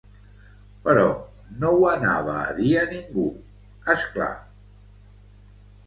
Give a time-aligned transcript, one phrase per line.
[0.87, 1.03] Però,
[1.65, 3.29] no ho anava a dir a ningú,
[3.97, 4.35] és clar.